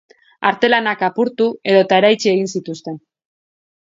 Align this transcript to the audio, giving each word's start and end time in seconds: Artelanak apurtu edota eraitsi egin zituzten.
Artelanak 0.51 1.03
apurtu 1.07 1.47
edota 1.73 1.99
eraitsi 2.03 2.31
egin 2.31 2.49
zituzten. 2.57 2.97